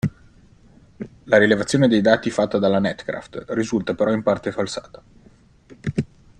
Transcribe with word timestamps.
La 1.25 1.37
rilevazione 1.37 1.87
dei 1.87 2.01
dati 2.01 2.31
fatta 2.31 2.57
dalla 2.57 2.79
Netcraft 2.79 3.43
risulta 3.49 3.93
però 3.93 4.11
in 4.11 4.23
parte 4.23 4.51
falsata. 4.51 5.03